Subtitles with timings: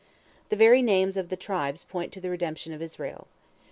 [0.49, 3.27] The very names of the tribes point to the redemption of Israel.